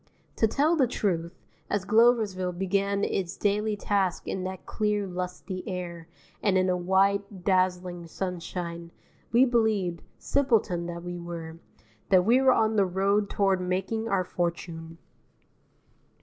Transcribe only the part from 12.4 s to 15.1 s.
were on the road toward making our fortune.